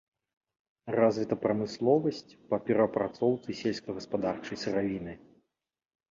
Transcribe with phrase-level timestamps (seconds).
[0.99, 5.13] Развіта прамысловасць па перапрацоўцы сельскагаспадарчай сыравіны.